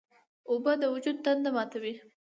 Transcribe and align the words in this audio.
اوبه 0.49 0.73
د 0.81 0.83
وجود 0.93 1.17
تنده 1.25 1.49
ماتوي. 1.55 1.93